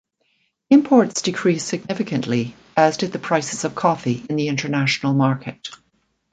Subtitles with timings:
[0.71, 5.69] Imports decreased significantly, as did the prices of coffee in the international market.